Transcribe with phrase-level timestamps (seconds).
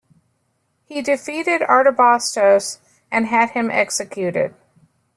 [0.85, 2.79] He defeated Artabasdos
[3.11, 4.55] and had him executed.